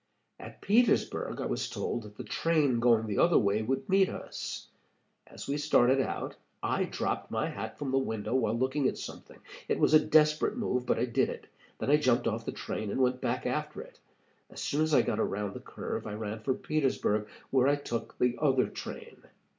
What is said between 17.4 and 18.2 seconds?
where I took